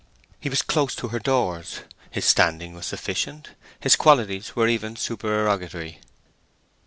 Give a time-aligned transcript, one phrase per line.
[0.39, 5.99] He was close to her doors: his standing was sufficient: his qualities were even supererogatory.